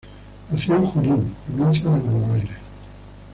[0.49, 2.57] Nació en Junín, provincia de Buenos Aires.